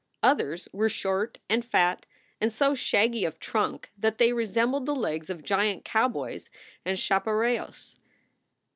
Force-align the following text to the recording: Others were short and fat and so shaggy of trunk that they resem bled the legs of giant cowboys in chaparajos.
Others 0.23 0.67
were 0.73 0.89
short 0.89 1.37
and 1.47 1.63
fat 1.63 2.07
and 2.41 2.51
so 2.51 2.73
shaggy 2.73 3.23
of 3.23 3.39
trunk 3.39 3.91
that 3.99 4.17
they 4.17 4.29
resem 4.29 4.71
bled 4.71 4.87
the 4.87 4.95
legs 4.95 5.29
of 5.29 5.43
giant 5.43 5.85
cowboys 5.85 6.49
in 6.83 6.95
chaparajos. 6.95 7.99